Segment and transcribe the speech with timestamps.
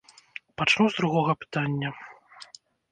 [0.61, 1.89] Пачну з другога пытання.